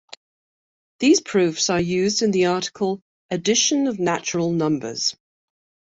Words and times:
These 0.97 1.21
proofs 1.21 1.69
are 1.69 1.79
used 1.79 2.23
in 2.23 2.31
the 2.31 2.47
article 2.47 3.03
Addition 3.29 3.85
of 3.85 3.99
natural 3.99 4.51
numbers. 4.51 5.15